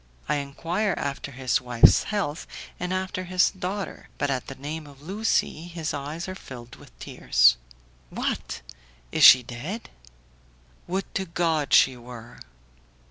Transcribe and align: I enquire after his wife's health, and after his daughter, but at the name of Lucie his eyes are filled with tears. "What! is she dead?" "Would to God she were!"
I 0.27 0.37
enquire 0.37 0.95
after 0.97 1.31
his 1.33 1.61
wife's 1.61 2.05
health, 2.05 2.47
and 2.79 2.91
after 2.91 3.25
his 3.25 3.51
daughter, 3.51 4.09
but 4.17 4.31
at 4.31 4.47
the 4.47 4.55
name 4.55 4.87
of 4.87 5.03
Lucie 5.03 5.65
his 5.67 5.93
eyes 5.93 6.27
are 6.27 6.33
filled 6.33 6.77
with 6.77 6.97
tears. 6.97 7.55
"What! 8.09 8.61
is 9.11 9.23
she 9.23 9.43
dead?" 9.43 9.91
"Would 10.87 11.13
to 11.13 11.25
God 11.25 11.71
she 11.71 11.95
were!" 11.97 12.39